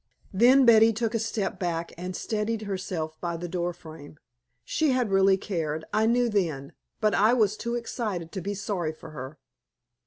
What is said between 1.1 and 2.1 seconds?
a step back